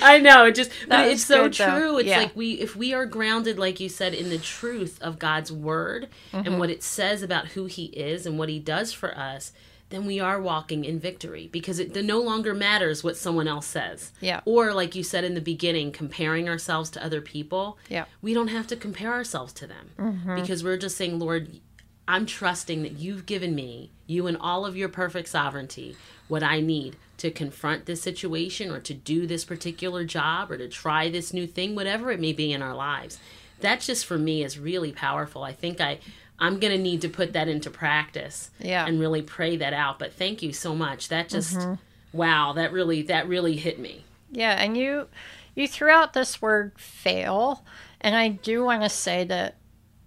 I 0.03 0.19
know 0.23 0.45
it 0.47 0.55
just 0.55 0.71
but 0.89 0.97
That 0.97 1.09
it's 1.11 1.25
so 1.25 1.45
good, 1.45 1.55
though. 1.55 1.79
true. 1.79 1.99
It's 1.99 2.09
Yeah. 2.09 2.19
like 2.19 2.37
we 2.37 2.53
if 2.55 2.77
we 2.77 2.93
are 2.95 3.07
grounded 3.07 3.59
like 3.59 3.81
you 3.81 3.89
said 3.89 4.15
in 4.15 4.29
the 4.31 4.39
truth 4.39 4.99
of 5.01 5.19
God's 5.19 5.51
word 5.51 6.09
Mm-hmm. 6.33 6.47
and 6.47 6.59
what 6.59 6.71
it 6.71 6.83
says 6.83 7.23
about 7.23 7.49
who 7.49 7.67
he 7.67 7.85
is 7.87 8.27
and 8.27 8.39
what 8.39 8.49
he 8.49 8.59
does 8.59 8.93
for 8.93 9.17
us, 9.17 9.53
then 9.91 10.05
we 10.07 10.19
are 10.21 10.41
walking 10.41 10.85
in 10.85 10.99
victory 10.99 11.49
because 11.53 11.79
it, 11.79 11.95
no 12.05 12.21
longer 12.21 12.53
matters 12.55 13.05
what 13.05 13.17
someone 13.17 13.47
else 13.47 13.67
says. 13.67 14.13
Yeah. 14.21 14.41
Or 14.45 14.73
like 14.75 14.95
you 14.95 15.03
said 15.03 15.25
in 15.25 15.35
the 15.35 15.41
beginning, 15.41 15.93
comparing 15.93 16.49
ourselves 16.49 16.91
to 16.91 17.05
other 17.05 17.21
people. 17.21 17.79
Yeah. 17.89 18.05
We 18.21 18.35
don't 18.35 18.49
have 18.49 18.67
to 18.69 18.77
compare 18.77 19.13
ourselves 19.13 19.53
to 19.55 19.67
them 19.67 20.35
because 20.37 20.65
we're 20.65 20.77
just 20.79 20.97
saying, 20.97 21.19
Lord, 21.19 21.61
I'm 22.07 22.27
trusting 22.27 22.83
that 22.83 22.99
you've 22.99 23.27
given 23.27 23.55
me, 23.55 23.91
you 24.07 24.27
and 24.27 24.37
all 24.39 24.67
of 24.67 24.77
your 24.77 24.89
perfect 24.89 25.29
sovereignty, 25.29 25.97
what 26.29 26.43
I 26.43 26.61
need 26.61 26.97
to 27.19 27.31
confront 27.31 27.87
this 27.87 28.03
situation 28.03 28.71
or 28.71 28.81
to 28.81 28.95
do 28.95 29.27
this 29.27 29.45
particular 29.45 30.05
job 30.05 30.51
or 30.51 30.59
to 30.59 30.69
try 30.69 31.09
this 31.09 31.33
new 31.33 31.47
thing, 31.47 31.75
whatever 31.75 32.11
it 32.11 32.21
may 32.21 32.33
be 32.33 32.53
in 32.53 32.63
our 32.63 32.75
lives. 32.75 33.19
That 33.61 33.81
just 33.81 34.05
for 34.05 34.19
me 34.19 34.43
is 34.43 34.59
really 34.59 34.93
powerful. 34.93 35.43
I 35.43 35.53
think 35.53 35.81
I 35.81 35.99
I'm 36.39 36.59
going 36.59 36.73
to 36.73 36.83
need 36.83 37.01
to 37.03 37.09
put 37.09 37.33
that 37.35 37.47
into 37.49 37.71
practice 37.71 38.51
Yeah. 38.59 38.85
and 38.87 38.99
really 38.99 39.23
pray 39.23 39.57
that 39.57 39.73
out. 39.73 40.01
But 40.01 40.13
thank 40.13 40.43
you 40.43 40.53
so 40.53 40.75
much. 40.75 41.09
That 41.09 41.29
just 41.29 41.57
mm-hmm. 41.57 41.75
wow, 42.13 42.53
that 42.55 42.73
really 42.73 43.03
that 43.03 43.29
really 43.29 43.57
hit 43.57 43.79
me. 43.79 44.05
Yeah, 44.33 44.61
and 44.61 44.77
you 44.77 45.09
you 45.55 45.69
threw 45.69 45.91
out 45.91 46.13
this 46.13 46.43
word 46.43 46.73
fail, 46.77 47.65
and 48.01 48.17
I 48.17 48.29
do 48.29 48.65
want 48.65 48.83
to 48.83 48.89
say 48.89 49.23
that 49.25 49.55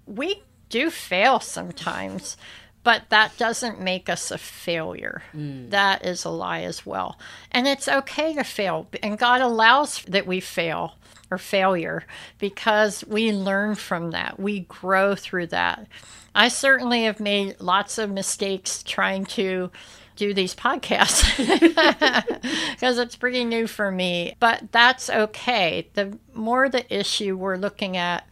we 0.05 0.43
do 0.69 0.89
fail 0.89 1.39
sometimes, 1.39 2.38
but 2.83 3.03
that 3.09 3.38
doesn't 3.38 3.81
make 3.81 4.09
us 4.09 4.31
a 4.31 4.38
failure. 4.38 5.24
Mm. 5.36 5.71
That 5.71 6.05
is 6.05 6.24
a 6.25 6.29
lie 6.29 6.62
as 6.62 6.86
well. 6.86 7.17
And 7.51 7.67
it's 7.67 7.88
okay 7.88 8.33
to 8.33 8.43
fail, 8.43 8.88
and 9.03 9.17
God 9.17 9.41
allows 9.41 10.01
that 10.03 10.27
we 10.27 10.39
fail 10.39 10.95
or 11.29 11.38
failure 11.38 12.03
because 12.39 13.03
we 13.05 13.31
learn 13.31 13.75
from 13.75 14.12
that. 14.12 14.39
We 14.39 14.62
grow 14.62 15.15
through 15.15 15.47
that. 15.47 15.88
I 16.33 16.47
certainly 16.47 17.03
have 17.03 17.19
made 17.19 17.59
lots 17.59 17.97
of 17.97 18.09
mistakes 18.09 18.83
trying 18.83 19.25
to 19.25 19.71
do 20.15 20.33
these 20.33 20.55
podcasts 20.55 21.38
because 22.71 22.97
it's 22.97 23.15
pretty 23.15 23.43
new 23.43 23.67
for 23.67 23.91
me, 23.91 24.36
but 24.39 24.71
that's 24.71 25.09
okay. 25.09 25.89
The 25.93 26.17
more 26.33 26.69
the 26.69 26.91
issue 26.93 27.38
we're 27.38 27.57
looking 27.57 27.97
at 27.97 28.27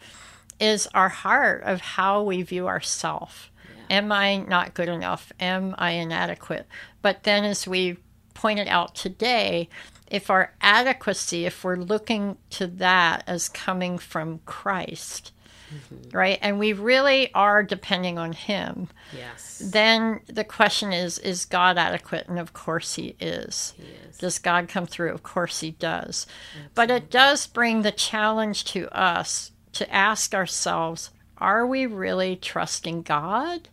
is 0.60 0.88
our 0.94 1.10
heart 1.10 1.64
of 1.64 1.82
how 1.82 2.24
we 2.24 2.42
view 2.42 2.68
ourselves. 2.68 3.50
Am 3.90 4.12
I 4.12 4.38
not 4.38 4.74
good 4.74 4.90
enough? 4.90 5.32
Am 5.40 5.76
I 5.78 5.92
inadequate? 5.92 6.68
But 7.02 7.24
then, 7.24 7.44
as 7.44 7.68
we 7.68 7.98
pointed 8.34 8.68
out 8.68 8.96
today, 8.96 9.70
if 10.08 10.30
our 10.30 10.54
adequacy, 10.62 11.46
if 11.46 11.64
we're 11.64 11.76
looking 11.76 12.38
to 12.52 12.68
that 12.68 13.24
as 13.28 13.50
coming 13.50 13.98
from 13.98 14.40
Christ, 14.46 15.32
mm-hmm. 15.74 16.18
right, 16.18 16.40
and 16.42 16.58
we 16.60 16.74
really 16.74 17.34
are 17.34 17.64
depending 17.64 18.18
on 18.18 18.34
Him, 18.34 18.88
Yes. 19.16 19.62
then 19.64 20.22
the 20.28 20.44
question 20.44 20.92
is 20.94 21.18
is 21.20 21.46
God 21.46 21.78
adequate? 21.78 22.28
And 22.28 22.40
of 22.40 22.54
course 22.54 22.96
He 22.96 23.16
is. 23.20 23.74
He 23.78 23.84
is. 24.10 24.18
Does 24.18 24.40
God 24.40 24.68
come 24.68 24.86
through? 24.86 25.12
Of 25.12 25.24
course 25.24 25.60
He 25.60 25.72
does. 25.72 26.26
But 26.74 26.92
it 26.92 27.12
does 27.12 27.46
bring 27.48 27.82
the 27.82 27.92
challenge 27.92 28.66
to 28.66 28.90
us 28.96 29.52
to 29.76 29.94
ask 29.94 30.34
ourselves 30.34 31.12
are 31.38 31.68
we 31.68 31.86
really 31.86 32.36
trusting 32.36 33.02
God? 33.02 33.68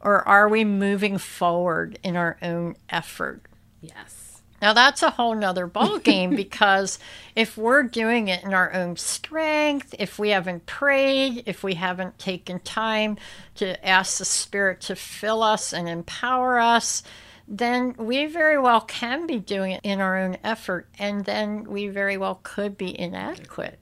Or 0.00 0.26
are 0.28 0.48
we 0.48 0.64
moving 0.64 1.18
forward 1.18 1.98
in 2.02 2.16
our 2.16 2.36
own 2.42 2.76
effort? 2.90 3.42
Yes. 3.80 4.42
Now 4.60 4.72
that's 4.72 5.02
a 5.02 5.10
whole 5.10 5.34
nother 5.34 5.66
ballgame 5.66 6.36
because 6.36 6.98
if 7.34 7.56
we're 7.56 7.82
doing 7.84 8.28
it 8.28 8.44
in 8.44 8.52
our 8.52 8.72
own 8.72 8.96
strength, 8.96 9.94
if 9.98 10.18
we 10.18 10.30
haven't 10.30 10.66
prayed, 10.66 11.44
if 11.46 11.62
we 11.62 11.74
haven't 11.74 12.18
taken 12.18 12.60
time 12.60 13.16
to 13.56 13.84
ask 13.86 14.18
the 14.18 14.24
Spirit 14.24 14.80
to 14.82 14.96
fill 14.96 15.42
us 15.42 15.72
and 15.72 15.88
empower 15.88 16.58
us, 16.58 17.02
then 17.46 17.94
we 17.96 18.26
very 18.26 18.58
well 18.58 18.82
can 18.82 19.26
be 19.26 19.38
doing 19.38 19.72
it 19.72 19.80
in 19.82 20.00
our 20.00 20.18
own 20.18 20.36
effort, 20.44 20.86
and 20.98 21.24
then 21.24 21.64
we 21.64 21.88
very 21.88 22.18
well 22.18 22.40
could 22.42 22.76
be 22.76 22.98
inadequate. 22.98 23.78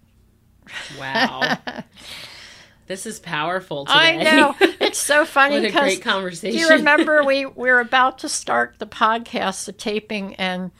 Wow. 0.98 1.58
this 2.86 3.06
is 3.06 3.18
powerful 3.18 3.86
today. 3.86 3.98
I 3.98 4.22
know 4.22 4.54
it's 4.60 4.98
so 4.98 5.24
funny 5.24 5.60
what 5.60 5.64
a 5.68 5.72
great 5.72 6.02
conversation. 6.02 6.56
Do 6.56 6.62
you 6.62 6.70
remember 6.70 7.24
we, 7.26 7.46
we 7.46 7.70
were 7.70 7.80
about 7.80 8.18
to 8.18 8.28
start 8.28 8.76
the 8.78 8.86
podcast, 8.86 9.66
the 9.66 9.72
taping, 9.72 10.34
and 10.36 10.70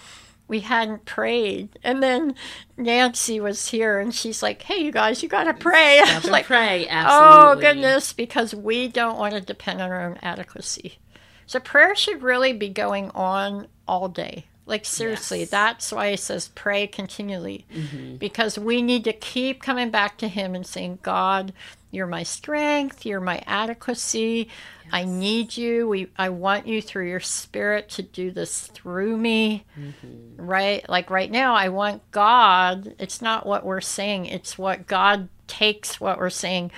we 0.49 0.61
hadn't 0.61 1.05
prayed. 1.05 1.79
And 1.83 2.03
then 2.03 2.35
Nancy 2.77 3.41
was 3.41 3.69
here 3.69 3.99
and 3.99 4.15
she's 4.15 4.43
like, 4.43 4.63
Hey, 4.63 4.79
you 4.79 4.93
guys, 4.93 5.23
you 5.23 5.29
got 5.29 5.45
to 5.45 5.55
pray. 5.55 6.01
I 6.01 6.05
Stop 6.05 6.15
was 6.17 6.25
and 6.25 6.33
like, 6.33 6.47
pray. 6.47 6.87
Oh, 6.91 7.57
goodness, 7.61 8.13
because 8.13 8.55
we 8.55 8.89
don't 8.89 9.19
want 9.19 9.35
to 9.35 9.41
depend 9.41 9.81
on 9.81 9.91
our 9.91 10.09
own 10.09 10.19
adequacy. 10.23 10.99
So 11.47 11.61
prayer 11.61 11.95
should 11.95 12.23
really 12.23 12.53
be 12.53 12.69
going 12.69 13.11
on 13.11 13.69
all 13.87 14.09
day. 14.09 14.47
Like, 14.67 14.85
seriously, 14.85 15.41
Yes. 15.41 15.51
that's 15.51 15.93
why 15.93 16.11
he 16.11 16.17
says 16.17 16.49
pray 16.55 16.87
continually. 16.89 17.67
Mm-hmm. 17.73 18.17
Because 18.17 18.59
we 18.59 18.83
need 18.83 19.05
to 19.05 19.13
keep 19.13 19.63
coming 19.63 19.91
back 19.91 20.19
to 20.19 20.29
Him 20.29 20.55
and 20.57 20.67
saying, 20.67 20.99
God, 21.03 21.53
you're 21.93 22.09
my 22.09 22.25
strength, 22.25 23.07
you're 23.07 23.21
my 23.21 23.43
adequacy. 23.47 24.49
I 24.93 25.05
need 25.05 25.57
you. 25.57 25.89
We, 25.89 26.09
I 26.17 26.29
want 26.29 26.67
you 26.67 26.83
through 26.83 27.09
your 27.09 27.21
spirit 27.21 27.89
to 27.91 28.03
do 28.03 28.31
this 28.31 28.67
through 28.69 29.17
me. 29.17 29.65
Mm-hmm. 29.79 30.41
Right? 30.45 30.89
Like 30.89 31.11
right 31.11 31.31
now, 31.31 31.55
I 31.55 31.69
want 31.69 32.09
God. 32.11 32.95
It's 32.99 33.23
not 33.23 33.47
what 33.47 33.65
we're 33.65 33.81
saying, 33.81 34.27
it's 34.27 34.59
what 34.59 34.87
God 34.87 35.29
takes 35.47 36.01
what 36.01 36.19
we're 36.19 36.29
saying 36.29 36.73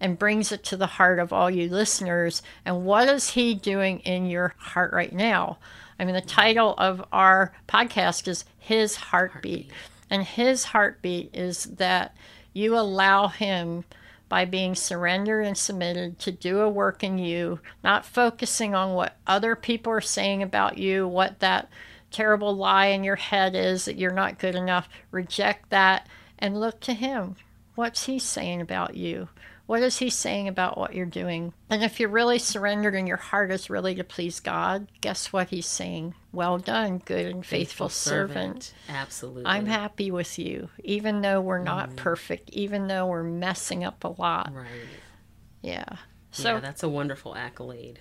and 0.00 0.18
brings 0.18 0.50
it 0.50 0.64
to 0.64 0.76
the 0.76 0.86
heart 0.86 1.18
of 1.18 1.32
all 1.32 1.50
you 1.50 1.68
listeners. 1.68 2.42
And 2.64 2.84
what 2.84 3.08
is 3.08 3.30
He 3.30 3.54
doing 3.54 4.00
in 4.00 4.26
your 4.26 4.54
heart 4.58 4.92
right 4.92 5.12
now? 5.12 5.58
I 5.98 6.04
mean, 6.04 6.14
the 6.14 6.20
title 6.20 6.74
of 6.78 7.04
our 7.12 7.52
podcast 7.68 8.28
is 8.28 8.44
His 8.58 8.96
Heartbeat. 8.96 9.70
And 10.10 10.22
His 10.22 10.64
heartbeat 10.64 11.30
is 11.34 11.64
that 11.64 12.16
you 12.52 12.76
allow 12.76 13.28
Him, 13.28 13.84
by 14.28 14.44
being 14.44 14.74
surrendered 14.74 15.44
and 15.46 15.56
submitted, 15.56 16.18
to 16.18 16.32
do 16.32 16.60
a 16.60 16.68
work 16.68 17.04
in 17.04 17.18
you, 17.18 17.60
not 17.82 18.04
focusing 18.04 18.74
on 18.74 18.94
what 18.94 19.16
other 19.26 19.54
people 19.54 19.92
are 19.92 20.00
saying 20.00 20.42
about 20.42 20.78
you, 20.78 21.06
what 21.06 21.40
that 21.40 21.68
terrible 22.10 22.54
lie 22.56 22.86
in 22.86 23.04
your 23.04 23.16
head 23.16 23.54
is 23.54 23.84
that 23.84 23.98
you're 23.98 24.12
not 24.12 24.38
good 24.38 24.54
enough. 24.54 24.88
Reject 25.10 25.70
that 25.70 26.08
and 26.38 26.58
look 26.58 26.80
to 26.80 26.94
Him. 26.94 27.36
What's 27.74 28.06
He 28.06 28.18
saying 28.18 28.60
about 28.60 28.96
you? 28.96 29.28
What 29.66 29.82
is 29.82 29.98
He 29.98 30.10
saying 30.10 30.48
about 30.48 30.76
what 30.76 30.94
you're 30.94 31.06
doing? 31.06 31.54
And 31.70 31.82
if 31.82 31.98
you're 31.98 32.10
really 32.10 32.38
surrendered 32.38 32.94
and 32.94 33.08
your 33.08 33.16
heart 33.16 33.50
is 33.50 33.70
really 33.70 33.94
to 33.94 34.04
please 34.04 34.40
God, 34.40 34.88
guess 35.00 35.32
what 35.32 35.48
He's 35.48 35.66
saying? 35.66 36.14
Well 36.32 36.58
done, 36.58 36.98
good 36.98 37.26
and 37.26 37.46
faithful, 37.46 37.88
servant. 37.88 38.74
Absolutely. 38.88 39.46
I'm 39.46 39.66
happy 39.66 40.10
with 40.10 40.38
you, 40.38 40.68
even 40.82 41.22
though 41.22 41.40
we're 41.40 41.62
not 41.62 41.88
mm-hmm. 41.88 41.96
perfect, 41.96 42.50
even 42.50 42.88
though 42.88 43.06
we're 43.06 43.22
messing 43.22 43.84
up 43.84 44.04
a 44.04 44.14
lot. 44.20 44.52
Right. 44.52 44.66
Yeah. 45.62 45.96
So 46.30 46.54
yeah, 46.54 46.60
that's 46.60 46.82
a 46.82 46.88
wonderful 46.88 47.34
accolade. 47.34 48.00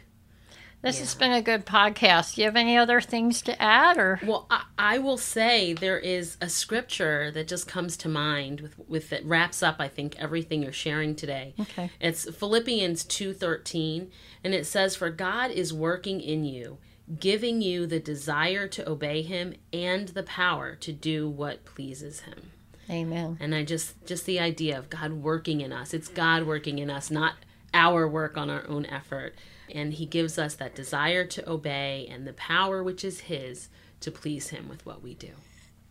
This 0.83 0.97
yeah. 0.97 1.03
has 1.03 1.15
been 1.15 1.31
a 1.31 1.41
good 1.41 1.65
podcast. 1.65 2.35
Do 2.35 2.41
you 2.41 2.45
have 2.45 2.57
any 2.57 2.77
other 2.77 2.99
things 2.99 3.41
to 3.43 3.59
add 3.59 3.97
or 3.97 4.19
Well, 4.21 4.45
I, 4.49 4.65
I, 4.77 4.97
will 4.97 5.17
say 5.17 5.71
there 5.71 5.97
is 5.97 6.35
a 6.41 6.49
scripture 6.49 7.31
that 7.31 7.47
just 7.47 7.69
comes 7.69 7.95
to 7.97 8.09
mind 8.09 8.59
with 8.59 8.77
with 8.89 9.09
that 9.09 9.25
wraps 9.25 9.63
up 9.63 9.77
I 9.79 9.87
think 9.87 10.17
everything 10.19 10.61
you're 10.61 10.73
sharing 10.73 11.15
today. 11.15 11.55
Okay. 11.57 11.89
It's 12.01 12.29
Philippians 12.29 13.05
2:13 13.05 14.09
and 14.43 14.53
it 14.53 14.65
says 14.65 14.97
for 14.97 15.09
God 15.09 15.51
is 15.51 15.73
working 15.73 16.19
in 16.19 16.43
you, 16.43 16.79
giving 17.17 17.61
you 17.61 17.87
the 17.87 18.01
desire 18.01 18.67
to 18.67 18.87
obey 18.87 19.21
him 19.21 19.55
and 19.71 20.09
the 20.09 20.23
power 20.23 20.75
to 20.75 20.91
do 20.91 21.29
what 21.29 21.63
pleases 21.63 22.21
him. 22.21 22.51
Amen. 22.89 23.37
And 23.39 23.55
I 23.55 23.63
just 23.63 24.05
just 24.05 24.25
the 24.25 24.41
idea 24.41 24.77
of 24.77 24.89
God 24.89 25.13
working 25.13 25.61
in 25.61 25.71
us. 25.71 25.93
It's 25.93 26.09
God 26.09 26.43
working 26.43 26.79
in 26.79 26.89
us, 26.89 27.09
not 27.09 27.35
our 27.73 28.07
work 28.07 28.37
on 28.37 28.49
our 28.49 28.67
own 28.67 28.85
effort 28.85 29.35
and 29.73 29.93
he 29.93 30.05
gives 30.05 30.37
us 30.37 30.55
that 30.55 30.75
desire 30.75 31.25
to 31.25 31.49
obey 31.49 32.07
and 32.11 32.27
the 32.27 32.33
power 32.33 32.83
which 32.83 33.03
is 33.03 33.21
his 33.21 33.69
to 33.99 34.11
please 34.11 34.49
him 34.49 34.67
with 34.67 34.85
what 34.85 35.01
we 35.01 35.13
do. 35.13 35.31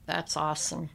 That's 0.07 0.37
awesome. 0.37 0.91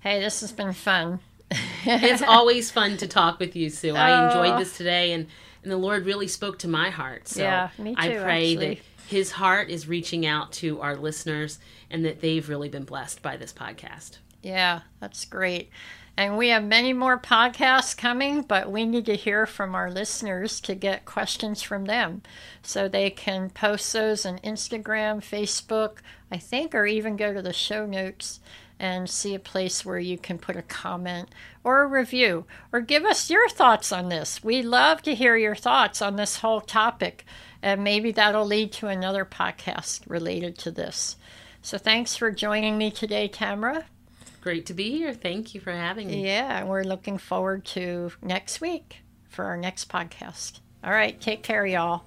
Hey, 0.00 0.20
this 0.20 0.40
has 0.40 0.52
been 0.52 0.72
fun. 0.72 1.20
it's 1.84 2.22
always 2.22 2.70
fun 2.70 2.96
to 2.98 3.06
talk 3.06 3.38
with 3.38 3.56
you, 3.56 3.70
Sue. 3.70 3.94
I 3.94 4.26
enjoyed 4.26 4.54
oh. 4.54 4.58
this 4.58 4.76
today 4.76 5.12
and 5.12 5.26
and 5.62 5.70
the 5.70 5.76
Lord 5.76 6.06
really 6.06 6.26
spoke 6.26 6.58
to 6.60 6.68
my 6.68 6.90
heart. 6.90 7.28
So 7.28 7.42
yeah, 7.42 7.70
me 7.78 7.94
too, 7.94 8.00
I 8.00 8.08
pray 8.16 8.52
actually. 8.52 8.74
that 8.74 8.78
his 9.06 9.30
heart 9.30 9.70
is 9.70 9.86
reaching 9.86 10.26
out 10.26 10.52
to 10.52 10.80
our 10.80 10.96
listeners 10.96 11.58
and 11.90 12.04
that 12.04 12.20
they've 12.20 12.48
really 12.48 12.68
been 12.68 12.84
blessed 12.84 13.22
by 13.22 13.36
this 13.36 13.52
podcast. 13.52 14.18
Yeah, 14.42 14.80
that's 15.00 15.24
great. 15.24 15.70
And 16.16 16.36
we 16.36 16.48
have 16.48 16.62
many 16.62 16.92
more 16.92 17.18
podcasts 17.18 17.96
coming, 17.96 18.42
but 18.42 18.70
we 18.70 18.84
need 18.84 19.06
to 19.06 19.16
hear 19.16 19.46
from 19.46 19.74
our 19.74 19.90
listeners 19.90 20.60
to 20.60 20.74
get 20.74 21.06
questions 21.06 21.62
from 21.62 21.86
them. 21.86 22.22
So 22.62 22.86
they 22.86 23.08
can 23.08 23.48
post 23.48 23.92
those 23.92 24.26
on 24.26 24.38
Instagram, 24.40 25.20
Facebook, 25.20 25.98
I 26.30 26.36
think, 26.36 26.74
or 26.74 26.84
even 26.86 27.16
go 27.16 27.32
to 27.32 27.40
the 27.40 27.54
show 27.54 27.86
notes 27.86 28.40
and 28.78 29.08
see 29.08 29.34
a 29.34 29.38
place 29.38 29.84
where 29.84 29.98
you 29.98 30.18
can 30.18 30.38
put 30.38 30.56
a 30.56 30.62
comment 30.62 31.30
or 31.64 31.82
a 31.82 31.86
review 31.86 32.44
or 32.72 32.80
give 32.80 33.04
us 33.04 33.30
your 33.30 33.48
thoughts 33.48 33.92
on 33.92 34.08
this. 34.08 34.44
We 34.44 34.60
love 34.60 35.02
to 35.02 35.14
hear 35.14 35.36
your 35.36 35.54
thoughts 35.54 36.02
on 36.02 36.16
this 36.16 36.38
whole 36.38 36.60
topic, 36.60 37.24
and 37.62 37.84
maybe 37.84 38.12
that'll 38.12 38.44
lead 38.44 38.72
to 38.72 38.88
another 38.88 39.24
podcast 39.24 40.00
related 40.06 40.58
to 40.58 40.70
this. 40.70 41.16
So 41.62 41.78
thanks 41.78 42.16
for 42.16 42.30
joining 42.32 42.76
me 42.76 42.90
today, 42.90 43.28
Tamara. 43.28 43.84
Great 44.42 44.66
to 44.66 44.74
be 44.74 44.90
here. 44.90 45.14
Thank 45.14 45.54
you 45.54 45.60
for 45.60 45.70
having 45.70 46.08
me. 46.08 46.26
Yeah, 46.26 46.64
we're 46.64 46.82
looking 46.82 47.16
forward 47.16 47.64
to 47.66 48.10
next 48.20 48.60
week 48.60 48.98
for 49.28 49.44
our 49.44 49.56
next 49.56 49.88
podcast. 49.88 50.58
All 50.82 50.90
right, 50.90 51.18
take 51.20 51.44
care, 51.44 51.64
y'all. 51.64 52.02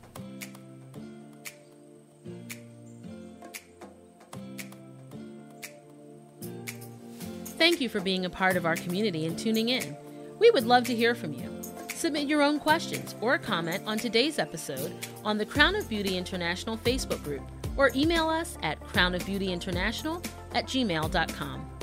Thank 7.57 7.79
you 7.79 7.87
for 7.87 8.01
being 8.01 8.25
a 8.25 8.29
part 8.29 8.57
of 8.57 8.65
our 8.65 8.75
community 8.75 9.25
and 9.25 9.39
tuning 9.39 9.69
in. 9.69 9.95
We 10.37 10.51
would 10.51 10.65
love 10.65 10.83
to 10.87 10.95
hear 10.95 11.15
from 11.15 11.31
you. 11.31 11.49
Submit 11.93 12.27
your 12.27 12.41
own 12.41 12.59
questions 12.59 13.15
or 13.21 13.37
comment 13.37 13.81
on 13.87 13.97
today's 13.97 14.39
episode 14.39 14.93
on 15.23 15.37
the 15.37 15.45
Crown 15.45 15.73
of 15.73 15.87
Beauty 15.87 16.17
International 16.17 16.77
Facebook 16.77 17.23
group 17.23 17.43
or 17.77 17.91
email 17.95 18.27
us 18.27 18.57
at 18.61 18.77
crownofbeautyinternational 18.81 20.25
at 20.53 20.65
gmail.com. 20.65 21.74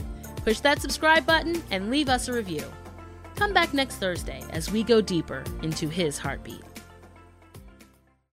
Push 0.45 0.61
that 0.61 0.83
subscribe 0.83 1.25
button 1.25 1.63
and 1.71 1.91
leave 1.91 2.09
us 2.09 2.29
a 2.29 2.33
review. 2.33 2.65
Come 3.37 3.53
back 3.53 3.73
next 3.73 3.97
Thursday 3.97 4.43
as 4.51 4.71
we 4.71 4.83
go 4.83 5.01
deeper 5.01 5.45
into 5.63 5.89
his 5.89 6.19
heartbeat. 6.19 6.72